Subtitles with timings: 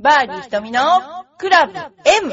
[0.00, 0.80] バーディー瞳の
[1.38, 2.32] クラブ M!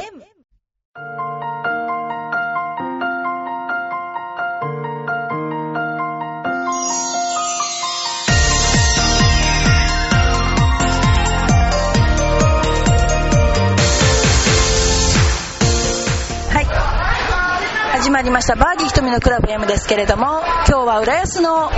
[18.05, 21.72] 始まりましたバーディー瞳のクラブ M ですけれども、今日は浦安の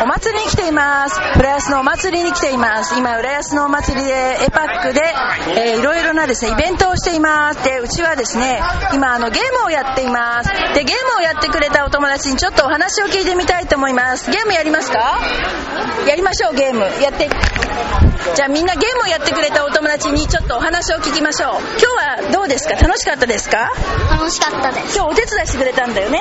[0.00, 1.18] お祭りに来ています。
[1.36, 2.96] 浦安のお祭りに来ています。
[2.96, 4.12] 今、浦安のお祭りで、
[4.44, 5.02] エパックで、
[5.56, 7.64] えーいろいろなですね、イベントをしています。
[7.64, 8.62] で、うちはですね、
[8.94, 10.50] 今、あの、ゲームをやっています。
[10.72, 14.30] で、ゲームをやってくれたお友達にちょっとお話を聞いてみたいと思います。
[14.30, 15.18] ゲームやりますか？
[16.06, 16.80] やりましょう、ゲーム。
[17.02, 17.28] やって。
[18.34, 21.50] じゃあみんなゲームをやってくれたお友達にちょっとお話を聞きましょう。
[21.52, 22.76] 今日はどうですか？
[22.76, 23.70] 楽しかったですか？
[24.10, 24.96] 楽しかったです。
[24.96, 26.20] 今日お手伝いしてくれたんだよね。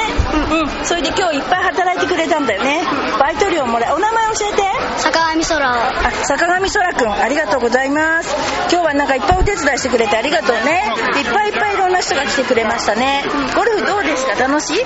[0.51, 0.85] うんうん。
[0.85, 2.83] それで今日いっぱい働いてくれたんだよね。
[3.19, 4.63] バイト料もらえお名前教えて。
[4.97, 5.73] 坂上空を。
[5.73, 8.35] あ坂上空くんありがとうございます。
[8.71, 10.83] 今日はなんかいっぱいお手伝いしてくれてありがとうね。
[11.17, 13.23] いっぱいいっぱいいろんな人が来てくれましたね。
[13.55, 14.35] ゴルフどうですか？
[14.35, 14.79] 楽しい？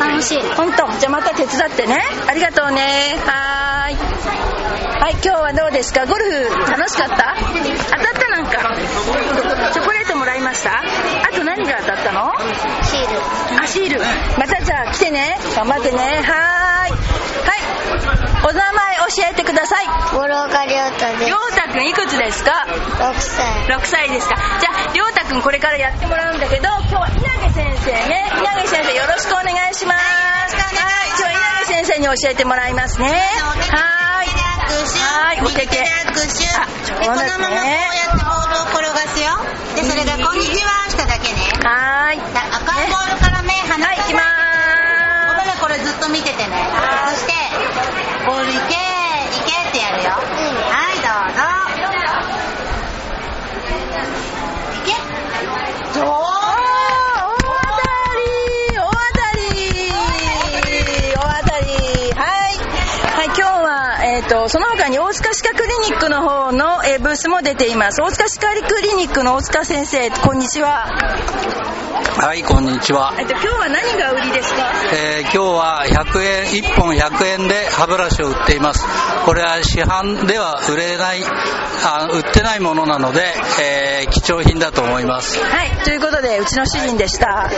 [0.00, 0.40] 楽しい。
[0.56, 0.88] 本当。
[0.98, 2.02] じゃあまた手伝ってね。
[2.26, 3.16] ありがとうね。
[3.26, 6.04] はーいはい今日はどうですか？
[6.04, 7.16] ゴルフ楽しかった？
[7.16, 8.76] 当たったなんか？
[9.72, 10.78] チョコレートもらいました？
[10.78, 10.82] あ
[11.34, 12.30] と何が当たったの？
[12.84, 13.18] シール。
[13.62, 14.00] あ、シール。
[14.38, 15.38] またじゃあ来てね。
[15.56, 15.98] 頑張ってね。
[15.98, 16.92] はーい。
[16.92, 17.00] はい。
[18.44, 19.86] お名前教えてください。
[20.12, 22.66] 諸岡亮太でりょうたくんいくつですか？
[22.68, 22.70] す。
[23.00, 23.76] 6歳。
[23.78, 24.36] 6歳ですか。
[24.60, 28.30] じゃあ、りょうたくんこれからやってもらうんだけど、今日は稲毛先生ね。
[28.36, 29.94] 稲毛先生よろしくお願いしま
[30.48, 30.56] す。
[30.56, 31.08] はい。
[31.08, 33.08] 今日は稲毛先生に教えてもらいますね。
[33.08, 35.00] はーい。
[35.00, 35.80] はい、お手手。
[35.80, 36.66] あ、
[37.00, 37.78] で、そうこのですままこうやね。
[38.14, 39.26] ってボールを転がすよ。
[39.76, 41.40] で、それがこんにちはしただけね。
[41.62, 42.18] はーい。
[42.34, 44.20] だ赤いボールから目離はい、行きま
[45.38, 46.68] ごめんこれずっと見ててね。
[47.14, 47.32] そして、
[48.26, 50.10] ボール行け、行けってやるよ。
[50.10, 50.20] は
[50.92, 51.42] い、どうぞ。
[65.90, 68.00] ニックの方の、えブースも出ています。
[68.00, 71.89] 大塚歯科医クリニックの大塚先生、こんにちは。
[72.22, 73.14] はい、こんにちは。
[73.18, 74.70] えっと、今日は何が売りですか？
[74.94, 78.84] えー今日は100円、1本100円で歯ブラシを売っています。
[79.24, 83.32] これは市販では売れない、あ売ってないものなので、
[83.62, 85.38] えー貴重品だと思います。
[85.42, 87.48] はい、ということで、うちの主人でした。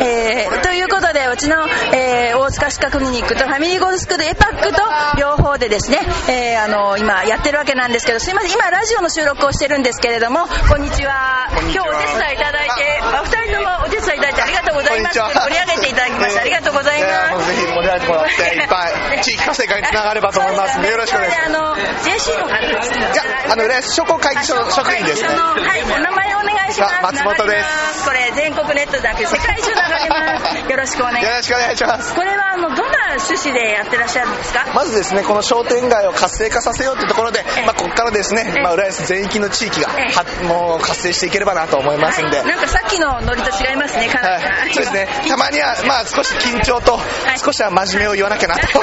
[0.00, 4.80] えー、ということで、うちの、えー、大塚歯科クリニックとファミリーゴルフスクールエパックと
[5.18, 11.48] 両方でですね、えー、あの、今やってるわけなんですけど、すいません、今ラジオの収録をしてるんですけれども、こんにちは。
[11.52, 15.18] 今日お手伝いいただいて、お二人ともお手伝いいただいてありがとうございます。
[15.18, 17.46] 盛り上げていただきましてありがとうございます。
[17.48, 21.46] ぜひ盛り上げてもらって、いっぱい地域活性化につながればと思いますよろしくお願いします。
[21.46, 23.22] あの、JC の方ですいや、
[23.52, 25.28] あの、浦安商工会議所の職員ですね。
[25.28, 26.94] はい、お名前お願いします。
[26.98, 30.70] あ松本ですこれ全国ネットだけ世界中流れます。
[30.70, 31.26] よろしくお願いします。
[31.26, 32.14] よろしくお願いします。
[32.14, 34.64] これはあのどんな趣旨でやってらっしゃるんですか？
[34.74, 39.88] まずですね、この商店街を活性化させようというところでええ、まあ、ここからですねええ、まあ、浦安全域の地域が、
[40.48, 44.44] もう活性していければなと思いますんで、はい、なんかさっきのノリと違いますね、かなり。
[44.44, 45.08] はい、そうですね。
[45.28, 46.98] たまには、まあ、少し緊張と、
[47.44, 48.66] 少しは真面目を言わなきゃなと。
[48.68, 48.78] と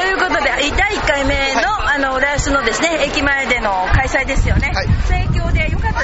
[0.00, 4.70] いうことで、第1回目の、あの、浦安のですね、駅前での開催ですよね。
[4.74, 4.88] はい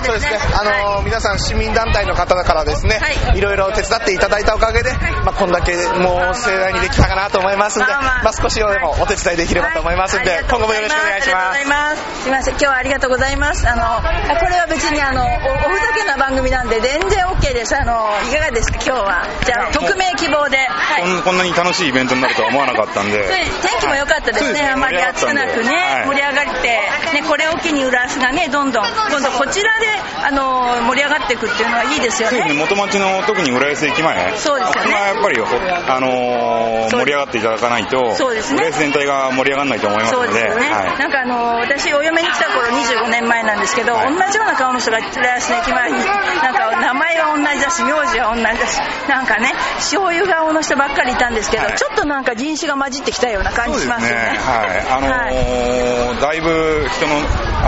[0.04, 0.38] そうですね。
[0.54, 4.92] あのーはい皆さん市民団体の方だからですね、はいい、ろいろ手伝っていただいたおかげで、
[5.24, 11.60] まあ、こんだけもう盛大にできたかなと思いますんで、まあまあまあ、少しでもお手伝いできればと思いますんで、はい今後もよろしくお願いします。
[11.96, 12.22] す。
[12.22, 13.68] すみません、今日はありがとうございます。
[13.68, 14.02] あの、あ
[14.38, 17.76] これは別にあの、おおふざけな番組なんで全然 OK です。
[17.76, 19.26] あの、いかがですか、今日は。
[19.44, 20.56] じゃあ、匿名希望で。
[20.58, 21.02] はい。
[21.02, 23.18] こんこんなに楽しいイベントになるとは思わなかったんで、
[23.62, 26.68] 天気も良かったですね、そうですねあまり暑くなくね、はい盛り上がって、
[27.14, 29.87] ね、これを機に浦安がね、どんどん、今度こちらで、
[30.24, 32.60] あの盛り上がっていくっていうのはいいですよそうですね、ね。
[32.60, 34.90] 元町の特に浦安駅前、そうですよね。
[34.90, 38.58] やっぱり、ほあの盛り上がっていただかないと、そうですね。
[38.58, 40.98] 浦安全体が盛り上がらないと思いますので、そうですよね、はい。
[40.98, 44.12] なんかあの私、お嫁に来た頃25年前なんですけど、はい。
[44.12, 51.76] 同じような顔の人が浦安の駅前に、なんか名前は同じだし、名字は同じだし、なんかね、醤油顔の人ばっかりいたんですけど、はい。
[51.76, 54.38] ちょっとなんか人種が混じってきたような感じしますよね。
[54.38, 57.14] はい、あのーだいぶ人の、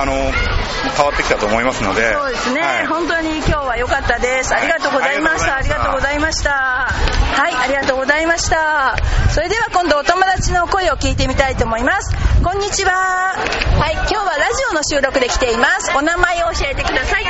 [0.00, 0.59] あのー
[0.96, 4.54] 変わってきたと思いますので、そうですね、はい本当に今日は良かったです。
[4.54, 5.54] ありがとうございました。
[5.54, 6.50] あありりがとうございいました。
[6.52, 8.96] はい、ありがとうございました。
[9.32, 12.14] それでは今度お友達の声を聞いてみたいと思います。
[12.44, 12.92] こんにちは。
[12.92, 15.90] はい、今日はラジオの収録で来ています。
[15.96, 17.24] お名前を教えてください。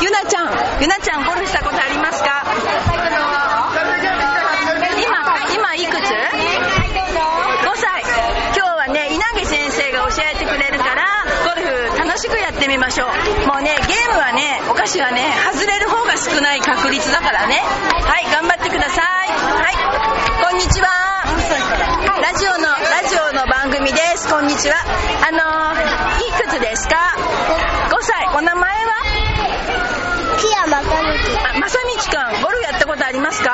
[0.00, 0.80] ゆなちゃん。
[0.80, 2.44] ゆなちゃん、ゴルフしたことありますか
[4.96, 5.20] 今、
[5.54, 6.04] 今いくつ ?5
[7.76, 8.02] 歳。
[8.56, 11.04] 今日はね、稲毛先生が教えてくれるから、
[11.44, 13.08] ゴルフ楽しくやってみましょう。
[13.46, 15.20] もうねゲームはねお菓子はね
[15.52, 17.60] 外れる方が少ない確率だからね。
[17.60, 19.28] はい頑張ってください。
[19.28, 19.76] はい
[20.40, 20.88] こんにちは。
[22.24, 24.26] ラジオのラジオの番組です。
[24.32, 24.76] こんにちは。
[25.20, 25.84] あのー、
[26.24, 26.96] いくつですか
[27.92, 28.26] ？5歳。
[28.34, 28.92] お名前は？
[30.40, 31.28] 木山かみき。
[31.36, 32.42] あ正道くん。
[32.42, 33.50] ゴルフやったことありますか？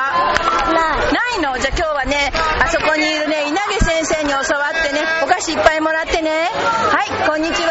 [0.70, 1.42] ない。
[1.42, 1.58] ないの？
[1.58, 2.30] じゃあ今日はね
[2.62, 6.30] あそこにいるね稲毛先生に教わってねお菓子いっぱいもらってね。
[6.30, 7.69] はいこんにちは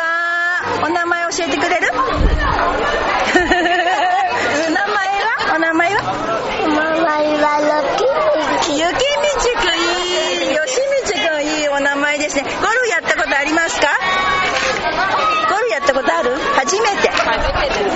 [1.31, 1.89] 教えてくれる？
[1.93, 1.95] お
[4.71, 5.53] 名前は？
[5.55, 6.01] お名前は？
[6.67, 8.03] ママイはロキ。
[8.73, 8.79] ミキ。
[8.79, 8.95] 雪道
[9.61, 9.79] くんい
[10.45, 10.55] い吉
[11.13, 12.43] 道くんいいお名前ですね。
[12.43, 13.87] ゴルフやったことありますか？
[15.49, 16.35] ゴルフやったことある？
[16.55, 17.09] 初めて。
[17.09, 17.89] 初めてそう。
[17.89, 17.95] か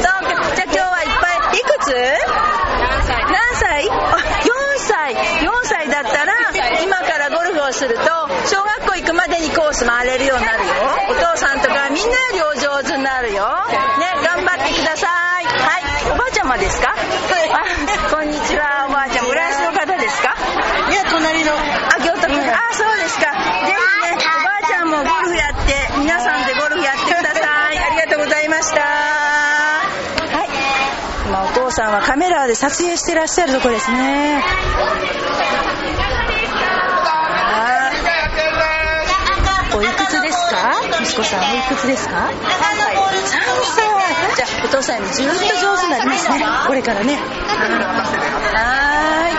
[0.55, 3.97] じゃあ今日はいっぱいいくつ何歳あ4
[4.77, 5.19] 歳4
[5.63, 6.33] 歳だったら
[6.83, 8.03] 今からゴルフをすると
[8.45, 10.73] 小学校行くまでにコース回れるようになるよ。
[11.09, 13.41] お父さんとかみんなよりお上手になるよ。
[13.41, 15.07] ね頑張ってくださ
[15.41, 15.45] い。
[15.45, 16.11] はい。
[16.13, 16.93] おばあちゃまですか？
[16.93, 18.85] あ こんにちは。
[18.89, 20.35] おばあちゃん浦安の方ですか？
[20.91, 21.51] いや隣の。
[21.53, 21.57] あ
[21.97, 23.31] 京都府あそうですか。
[23.31, 27.39] ぜひねおばあちゃんもゴルフやって皆さんでゴルフやってくださ
[27.73, 27.79] い。
[27.79, 28.81] ありがとうございました。
[28.81, 28.85] は
[30.45, 30.49] い。
[31.27, 34.43] 今お父さんはカメラで撮影してらっしゃるとこですね
[40.23, 40.73] ですか？
[41.01, 42.33] 息子さんおいくつですか？3
[42.77, 42.95] 歳。
[44.35, 46.45] じゃあお父さんよりずっと上手になりますね。
[46.67, 47.15] これからね。
[47.15, 49.35] はーい。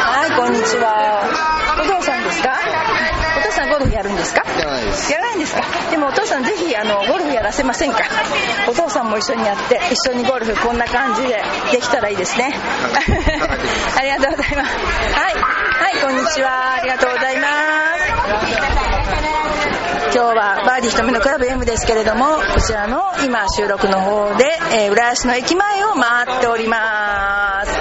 [0.00, 1.22] はいこんにちは。
[1.80, 2.58] お父さんですか？
[3.38, 4.42] お父さんゴルフやるんですか？
[4.58, 5.12] やらないです。
[5.12, 5.62] やらないんですか？
[5.90, 7.98] でもお父さんぜひあのゴルフやらせませんか？
[8.68, 12.54] お父さんも一緒にやって一緒にゴルフこんな感じでできたらいいですね。
[13.98, 14.76] ありがとうございます。
[15.14, 15.34] はい。
[15.34, 16.74] はいこんにちは。
[16.74, 17.48] ありがとうございま
[17.96, 17.97] す
[18.28, 24.44] 今日はバーディー瞳のクラブ M ですけれどもこちらの今収録の方で、
[24.74, 27.72] えー浦安の駅前を回っております、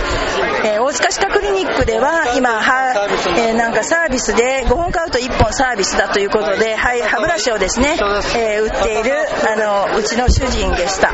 [0.65, 7.97] えー大塚歯科クリニックでは今は、えーなんかサービスで5本買うと1本サービスだということで、はい、歯ブラシをですね、
[8.37, 9.11] え売っている
[9.51, 11.11] あのうちの主人でした、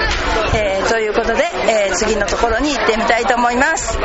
[0.53, 3.97] えということで、え次のところに行ってみたいと思います。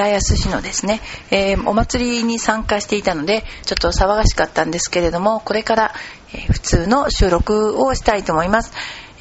[0.00, 5.94] 浦安市のですね、えーお祭りに参加していたのでちょっと騒がしかったんですけれどもこれから、
[6.32, 8.72] えー普通の収録をしたいと思います、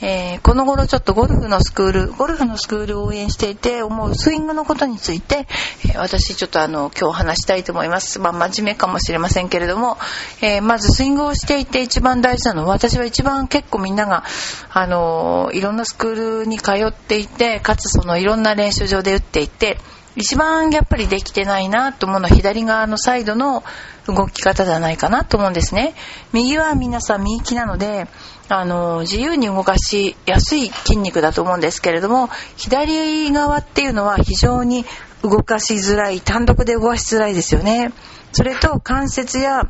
[0.01, 5.47] えーこの頃ちょっとゴルフのスクールゴルフのスクールを応援していて思うスイングのことについて、
[5.83, 9.97] えー私ちょっとあの今日話したいと思います、まあ、真面目かもしれませんけれども、
[10.41, 14.23] えーまずスイングをしていて一番大事なのは私は一番結構みんなが
[14.71, 19.77] あのいろんなスクールに通っていてかつそのいろんな練習場で打っていて
[20.19, 23.63] 一番やっぱりできてないなと思うのは左側のサイドの
[24.05, 25.95] 動き方じゃないかなと思うんですね。
[26.33, 28.05] 右は皆さん右利きなので
[28.49, 34.83] あの自由に動かしやすい筋肉だと思うんですけれども左側っていうのは非常に
[35.23, 37.93] 動かしづらい単独で動かしづらいですよね。
[38.33, 39.69] それと関節や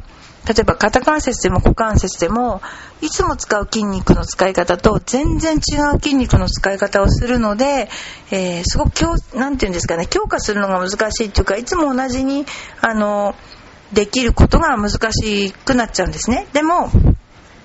[0.50, 2.64] 例えば肩関節でも股関節でも
[3.02, 7.88] いつも使う筋肉の使い方と全然違う筋肉の使い方をするので、
[8.32, 12.46] えーすごく強なんて言うんですかね強化するのが難しいっていうかいつも同じに
[12.82, 13.36] あの
[13.94, 16.48] できることが難しくなっちゃうんですね。
[16.52, 16.90] でも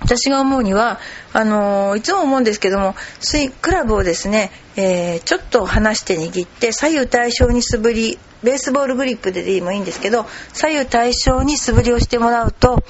[0.05, 0.99] 私が思うには
[1.33, 12.83] あのいつも思うんですけどもスイクラブをですね、えーちょっと離して握って左右対称に素振りベースボールグリップででもいいんですけど左右対称に素振りをしてもらうと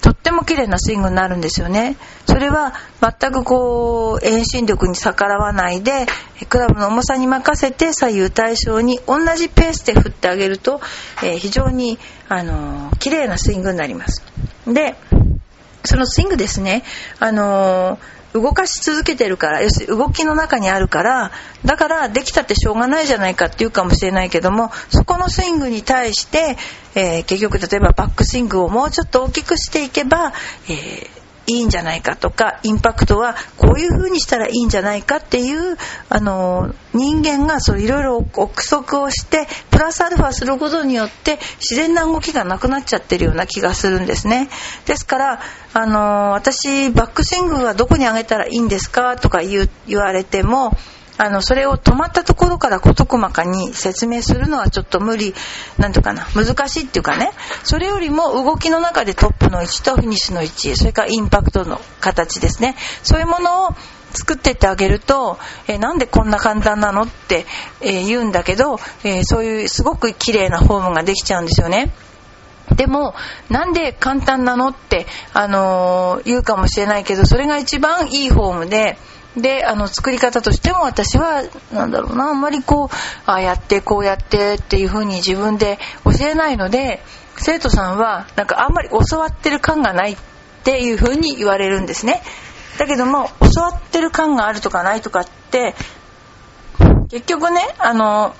[0.00, 1.96] とっても綺麗なスイングになるんですよね。
[2.26, 2.72] それは
[3.02, 6.06] 全くこう遠心力に逆らわないで
[6.48, 10.80] クラブの重さに任せて左右対称に同じペースで振ってあげると、
[11.22, 11.98] えー非常に
[12.28, 14.22] あの綺麗なスイングになります。
[14.66, 14.94] で
[15.84, 16.82] そのスイングですね、
[17.18, 17.98] あの
[18.32, 21.32] 動かし続けてるから要するに動きの中にあるから
[21.64, 26.56] だからできたってしょうがないじゃないかっていうかもしれないけどもそこのスイングに対して、
[26.94, 30.32] えー結局例えばバックスイングをもうちょっと大きくしていけば、
[30.68, 31.19] えー
[31.50, 35.76] いいんじゃないかとかインパクトはこういう風にしたらいいんじゃないかっていう
[36.08, 44.48] あの人間がそういろいろ憶測をしてプラスアルファすることによって自然な動きがなくなっちゃってるような気がするんですね。
[44.86, 45.40] ですから
[45.72, 50.76] あの私バックスイングはどこに上げたらいいんですかとか言う言われても
[51.22, 55.34] あのそれを止まったところから事細かに説明するのはちょっと無理
[55.76, 63.74] なんとかな難しいっていうかねそれよりも動きの中でトップの位置とフィニッシュの位置それからインパクトの形ですねそういうものを
[64.12, 67.46] 作ってってあげると、えーなんでこんな簡単なのって、
[67.80, 71.92] えー言うんだけど、えーそういうすごく綺麗なフォームができちゃうんですよね。
[72.74, 73.14] でも、
[73.50, 78.98] なんで簡単なのって、あのー言うかもしれないけど、それが一番いいフォームで、
[79.36, 82.96] で、あの、作り方としても私は、なんだろうな、あんまりこう、
[83.26, 87.02] ああやって、こうやってっていう風に自分で教えないので、
[87.36, 90.16] 生徒さんは、なんかあんまり教わってる感がないっ
[90.64, 92.22] ていう風に言われるんですね。
[92.78, 95.74] だけども、教わってる感があるとかないとかって、
[97.08, 98.34] 結局ね、あの、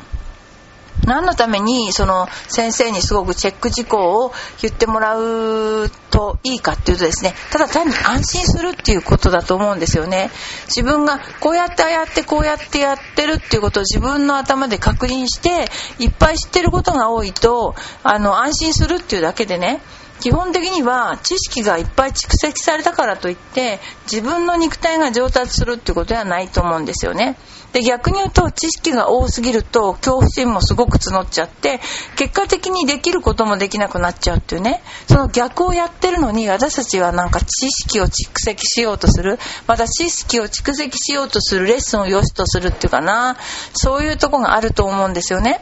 [1.07, 10.30] 何のためにその先生にすごくチェック事項を言ってもらうといいかっていうとですねただ単に安心するっていうことだと思うんですよね。
[10.66, 15.71] 自分がこうやってああやってこうやってやってるっていうことを自分の頭で確認して
[16.02, 19.80] いっぱい知ってることが多いとあの安心するっていうだけでね
[20.20, 27.36] 基本的には知識がいっぱい蓄積されたからといって自分の肉体が上達するってことではないと思うんですよね。
[27.72, 31.80] で逆に言うと知識が多すぎると恐怖心もすごく募っちゃって
[32.16, 34.82] 結果的にできることもできなくなっちゃうっていうね。
[35.08, 39.38] その逆をやってるのに私たちはなんか知識を蓄積しようとする。
[39.66, 43.36] また知識を蓄積しようとするレッスンを良しとするっていうかな。
[43.72, 45.60] そういうとこがあると思うんですよね。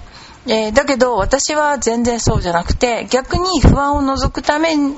[0.49, 4.97] えーだけど私は全然そうじゃなくて逆に不安を除くために、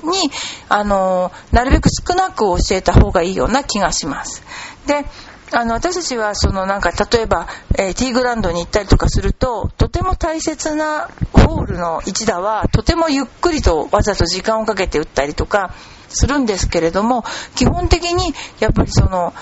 [0.69, 4.43] あのーなるべく少なく教えた方がいいような気がします。
[4.87, 5.05] で
[5.53, 15.75] あの私たちはそのなんか例えば、えーティーグラウンドに行ったりとかするととても大切なホールの一打はとてもゆっくりとわざと時間をかけて打ったりとか
[16.09, 17.25] するんですけれども
[17.57, 19.33] 基本的にやっぱりその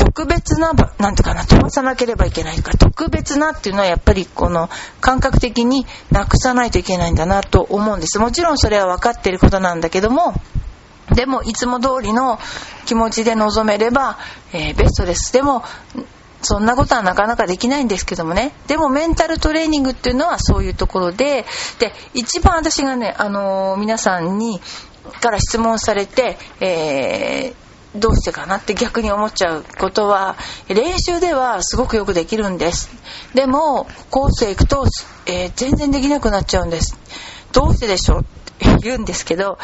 [0.00, 4.70] 特別な、なんていうかな、飛ばさなければいけないとか、特別なっていうのはやっぱりこの
[5.02, 8.18] 感覚的になくさないといけないんだなと思うんです。
[8.18, 10.32] もちろんそれは分かってることなんだけども、
[11.14, 12.38] でもいつも通りの
[12.86, 14.16] 気持ちで臨めれば、
[14.54, 15.34] えーベストです。
[15.34, 15.62] でも、
[16.40, 18.52] そんなことはなかなかできないんですけどもね。
[18.68, 21.44] でもメンタルトレーニングっていうのはそういうところで、
[21.78, 24.62] で、一番私がね、あのー皆さんに、
[25.20, 30.36] から質問されて、えーどうしてかなって逆に思っちゃうことは
[30.68, 32.90] 練習ではすごくよくできるんです。
[33.34, 34.86] でもコースへ行くと、
[35.26, 36.96] えー全然できなくなっちゃうんです。
[37.52, 39.58] どうしてでしょうって言うんですけど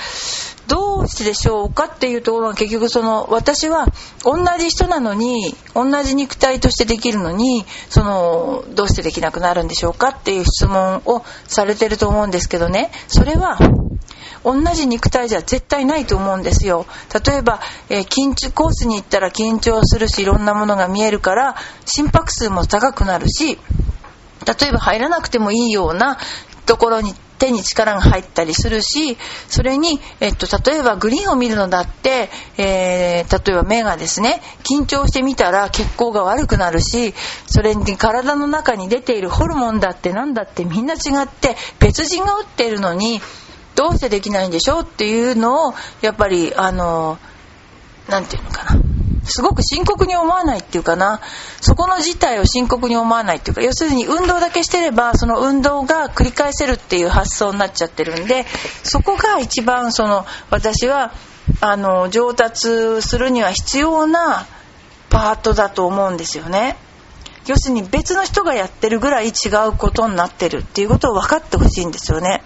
[0.66, 3.86] どうしてでしょうかっていうところが結局その私は
[4.24, 12.90] 同じ人なのに同じ肉体としてできるのにそのどうしてできなくなるんでしょうかっていう質問をされてると思うんですけどね。
[13.06, 13.58] それは
[14.44, 16.86] 同じ肉体じゃ絶対ないと思うんですよ。
[17.26, 23.58] 例えば、えー緊張コースに行ったら緊張するしいろんなものが見えるから心拍数も高くなるし
[24.46, 26.18] 例えば入らなくてもいいような
[26.64, 29.18] ところに手に力が入ったりするし
[29.48, 37.12] それに、えっと、例えばグリーンを見るのだって、えー例えば目がですね緊張してみたら血行が悪くなるし
[37.46, 43.20] それに体の中に出ているホルモンだって何だってみんな違って別人が打っているのに
[43.76, 47.18] どうしてできないんでしょうっていうのをやっぱりあの
[48.08, 48.80] なんていうのかな。
[49.28, 51.20] すごく深刻に思わないっていうかな。
[51.60, 58.46] そこの事態を深刻に思わないっていうか要するに運動だけしてればその運動が繰り返せるっていう発想になっちゃってるんで
[58.84, 61.12] そこが一番その私は
[61.60, 64.46] あの上達するには必要な
[65.10, 66.76] パートだと思うんですよね。
[67.46, 72.42] 要するに別の人がやってるぐらい違うことになってるっていうことを分かってほしいんですよね。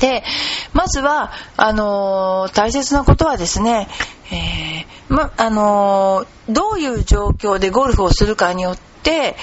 [0.00, 0.24] で
[0.72, 3.88] まずはあのー大切なことはですね、
[4.32, 9.36] えーまあのーどういう状況でゴルフをするかによって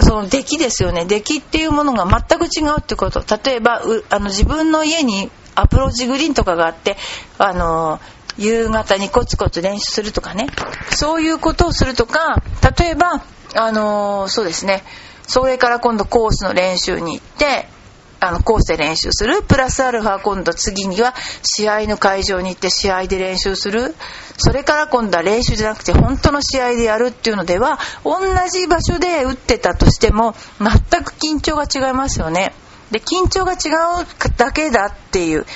[0.00, 1.04] その出来ですよね。
[1.04, 3.22] 出来っていうものが全く違うってこと。
[3.44, 6.96] 例えばあの自分の家にアプローチグリーンとかがあって
[7.38, 8.00] あの
[8.36, 10.46] 夕方にコツコツ練習するとかね。
[10.90, 12.42] そういうことをするとか
[12.78, 13.22] 例えば
[13.54, 14.82] あのそうですね。
[15.26, 17.68] それから今度コースの練習に行って
[18.24, 19.42] あのコースで練習する。
[19.42, 23.94] プラスアルファ今度次には試合の会場に行って試合で練習する。
[24.36, 28.18] それから今度は練習じゃなくて本当の試合でやるっていうのでは同
[28.50, 32.52] じ場所で打ってたとしても全く緊張が違いますよね。
[32.90, 35.46] で緊張が違うだけだっていう。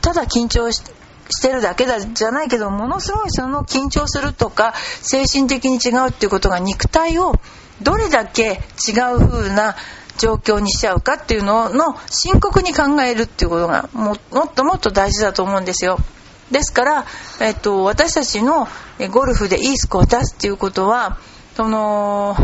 [0.00, 0.82] ただ緊張し
[1.28, 7.34] してるだけだじゃないけどものすごいその緊張するとか精神的に違うっていうことが肉体を
[7.82, 9.76] どれだけ違う風な
[10.18, 14.18] 状況にしちゃうかっていうのの深刻に考えるっていうことがもっ
[14.54, 15.98] ともっと大事だと思うんですよ。
[16.50, 17.06] ですから、
[17.40, 18.68] えっと、私たちの
[19.10, 21.18] ゴルフでいいスコアを出すっていうことは
[21.56, 22.36] その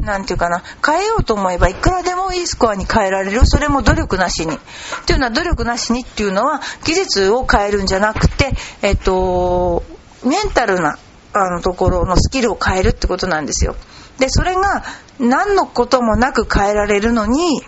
[0.00, 3.40] なんていうかな変えようと思えばいくらでもいいスコアに変えられる。
[3.44, 4.56] それも努力なしに。
[4.56, 4.58] っ
[5.06, 8.52] ていうのは努力なしにっていうのは技術を変えるんじゃなくて
[8.82, 9.82] えっと
[10.24, 10.98] メンタルな
[11.32, 13.76] あのところのスキルを変えるってことなんですよ。
[14.18, 14.84] でそれが
[15.18, 17.62] 何のこともなく変えられるのに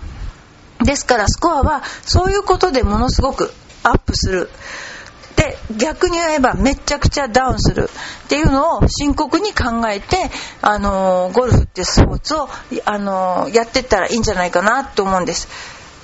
[0.84, 4.50] ですからスコアはそういうことでものすごくアップする。
[5.36, 7.90] で逆に言えばめちゃくちゃダウンする。
[8.24, 10.30] っていうのを深刻に考えて、
[10.62, 12.48] あのゴルフってスポーツを、
[12.84, 15.48] あのやってったらいいんじゃないかなと思うんです。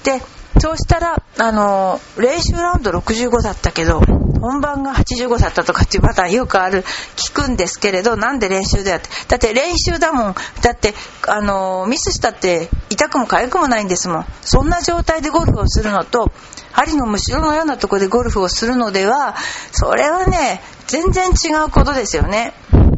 [0.04, 0.20] で
[0.61, 4.02] そうしたら、あの練習ラウンド65だったけど
[4.42, 6.82] 本番が85歳だったとかっていうパターンよくある。
[7.14, 9.08] 聞くんですけれどなんで練習だよって。
[9.28, 10.34] だって練習だもん。
[10.62, 10.94] だって
[11.28, 14.26] あのミスしたって痛くも痒くもないんですもん。
[14.40, 16.32] そんな状態でゴルフをするのと
[16.72, 19.37] 針のむしろのようなとこでゴルフをするのでは
[19.70, 22.52] それはね全然違うことですよね。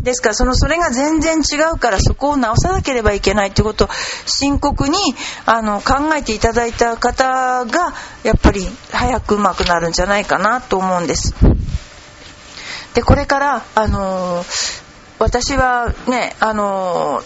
[0.04, 3.88] ですからそのそれが全然違うからそこを直さなければいけないということを
[4.26, 4.98] 深刻に
[5.46, 11.34] あの考えていただいた方がやっぱり早く上手くなるんじゃないかなと思うんです
[12.94, 14.44] でこれからあの
[15.18, 17.22] 私はねあの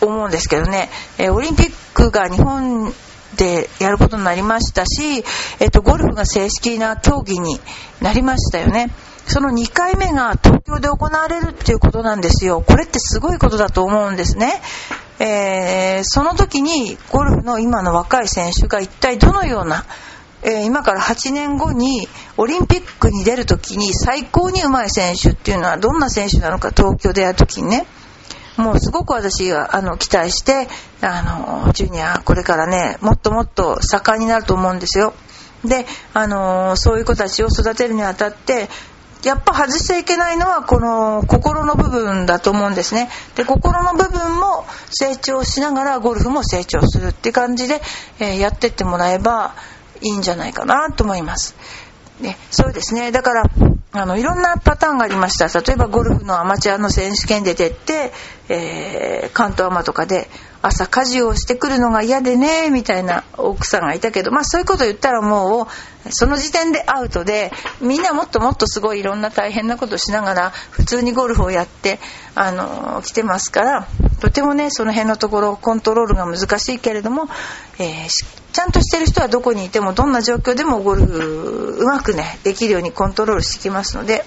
[0.00, 2.92] 思うんですけどね、えオリンピックが日本
[3.36, 5.24] でやることになりましたし、
[5.60, 7.60] えっと、ゴルフが正式な競技に
[8.00, 8.90] なりましたよね。
[9.26, 12.62] その2回目が東京で行われるっていうことなんですよ。
[12.66, 14.60] これってすごいことだと思うんですね。
[15.18, 19.84] えーその時にゴルフの今の若い選手が一体どのような、
[20.42, 27.86] えー今から8年後にオリンピックに出る時に最高に上手い選手っていうのはどんな選手なのか東京でやる時にね。
[28.56, 30.68] もうすごく私はあの期待して、
[31.00, 31.22] あ
[31.66, 35.14] の、ジュニア、これからね、もっともっと盛んになると思うんですよ。
[35.64, 38.68] で、あの、そういう子たちを育てるにあたって、
[39.24, 43.08] やっぱ外しちゃいけないのはこの心の部分だと思うんですね。
[43.36, 47.80] で、心の部分も成長しながらゴルフも成長するって感じで、
[48.18, 49.54] えーやってってもらえば
[50.00, 51.54] いいんじゃないかなと思います。
[52.20, 53.10] ね、そうですね。
[53.12, 53.44] だから、
[53.92, 55.46] あの、いろんなパターンがありました。
[55.60, 58.12] 例えば、ゴルフのアマチュアの選手権で出て、
[58.48, 60.28] えー、関東アマとかで、
[60.62, 65.68] 朝家事をしてくるのが嫌でね、みたいな奥さんがいたけど、まあそういうこと言ったらも
[66.06, 71.98] う、その時点でアウトで、みんなもっともっとすごいいろんな大変なことしながら、普通にゴルフをやって、
[72.34, 73.86] あの、来てますから、
[74.20, 77.28] とてもね、その辺のところ、コントロールが難しいけれども、
[77.78, 84.26] えーちゃんとしてる人はどこにいても、どんな状況でもゴルフ、うまくね、できるようにコントロールしてきますので、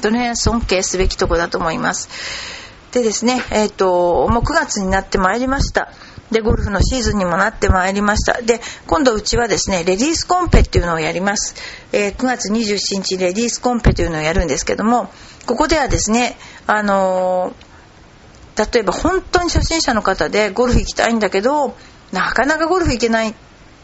[0.00, 2.08] とね、尊敬すべきとこだと思います。
[2.94, 5.90] でですね、えっ、と、もう9月になってまいりました。
[6.30, 8.40] で、ゴルフのシーズンにもなってまいりました。
[8.40, 11.56] で、今度うちはですね、レディースコンペっていうのをやります。
[11.92, 15.10] えー9月27日レディースコンペというのをやるんですけども、
[15.46, 16.36] ここではですね、
[16.68, 17.74] あのー
[18.72, 21.74] 例えば本当に初心者の方でゴルフ行きたいんだけど、
[22.12, 23.34] なかなかゴルフ行けない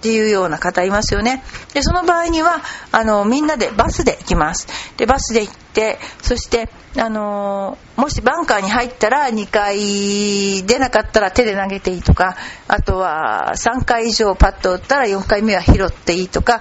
[0.01, 1.45] っていうような方いますよね。
[1.75, 4.67] で、その場合には、あの、みんなでバスで行きます。
[4.97, 12.37] で、バスで行って、そして、あのもしバンカーに入ったら2回出なかったら手で投げていいとか、
[12.67, 16.61] あとは3回以上パッと打ったら4回目は拾っていいとか、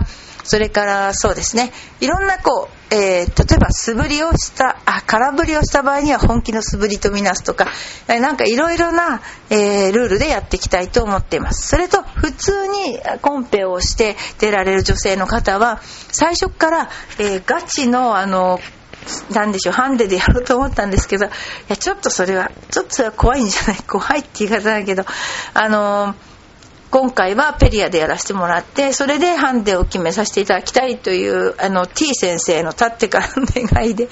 [0.50, 7.68] それからそうですね、いろんなこう、えー例えば素振りをした、あ、空振りをした場合には本気の素振りとみなすとか、
[8.08, 11.68] えなんかいろいろな、えールールでやっていきたいと思っています。
[11.68, 15.82] それと、普通にコンペをして出られる女性の方は、
[16.12, 18.60] 最初から、えーガチのあの、
[19.32, 21.30] なんでしょう、ハンデでやろうと思ったんですけど、い
[21.68, 25.06] や、ちょっとそれは、ちょっとそれは怖いんじゃない怖いって言い方だけど、
[25.54, 26.39] あのー
[26.92, 34.10] 今回はペリアでやらせてもらって、それでハンデを決めさせていただきたいという、あの、T 先生の立ってからの願いで、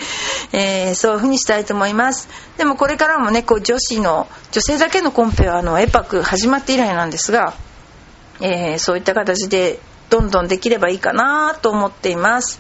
[0.51, 2.29] えーそういうふうにしたいと思います。
[2.57, 7.55] でもこれからもね、こう女子の、女性だけのコンペは、あの、エパク始まって以来なんですが、
[8.41, 9.79] えーそういった形で
[10.11, 12.59] どんどんできればいいかなと思っています。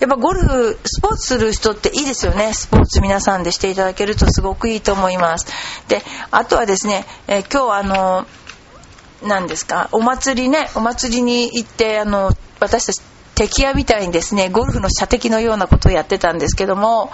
[0.00, 2.52] やっぱゴルフ、スポーツする人っていいですよね。
[2.52, 5.46] スポーツ皆さんでしていただけるとすごくいいと思います。
[5.86, 8.26] で、あとはですね、えー今日あの、
[9.22, 13.00] 何ですか、お祭りね、お祭りに行って、あの、私たち
[13.34, 17.10] 敵屋みたいにですね、ゴルフの射的のようなことをやってたんですけども、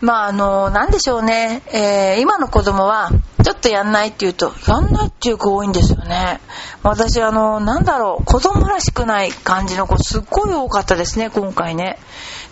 [0.00, 3.10] まああの、なんでしょうね、えー今の子供は、
[3.42, 6.40] ちょっとやんないって言うと、やんないっていう子多いんですよね。
[6.82, 11.98] 私あの、なんだろう、子供らしくない感じの子すっごい多かったですね、今回ね。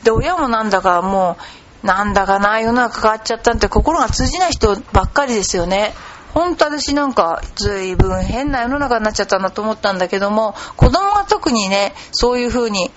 [0.03, 1.37] で、親もなんだかも
[1.83, 5.95] う、なんだかな、世の中変わっちゃったって心が通じない人ばっかりですよね。
[6.35, 12.91] 本当私なんか随分変な世の中になっちゃったなと思ったんだけども、子供が特にね、そういう風に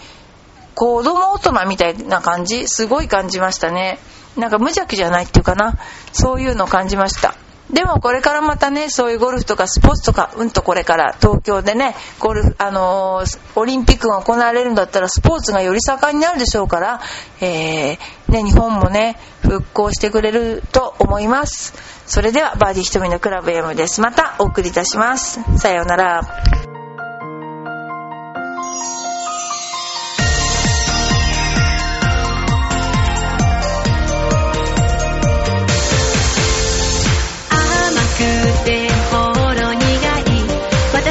[0.75, 3.99] 子供大人みたいな感じすごい感じましたね。
[4.37, 5.77] なんか無邪気じゃないっていうかな
[6.11, 7.35] そういうのを感じました。
[7.71, 17.01] でもこれからまたね、そういうゴルフとかスポーツとか、うんとこれから東京でね、ゴルフ、あのーオリンピックが行われるんだったらスポーツがより盛んになるでしょうから、
[17.41, 21.73] えー、ね、日本もね、復興してくれると思います。
[22.05, 24.01] それでは、バーディー瞳のクラブ M です。
[24.01, 25.39] またお送りいたします。
[25.57, 26.54] さようなら。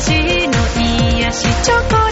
[0.06, 0.10] 私
[0.48, 2.03] の癒しチョコ